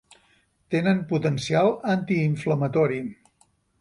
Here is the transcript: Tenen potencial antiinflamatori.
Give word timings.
Tenen 0.75 1.03
potencial 1.11 1.69
antiinflamatori. 1.97 2.99